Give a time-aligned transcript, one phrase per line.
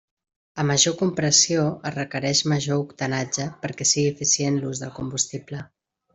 [0.61, 5.63] A major compressió es requereix major octanatge perquè sigui eficient l'ús del combustible.